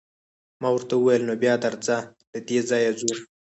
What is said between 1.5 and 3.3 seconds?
درځه، له دې ځایه ځو.